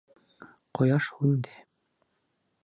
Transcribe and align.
Ҡояш 0.79 1.11
һүнде!.. 1.19 1.61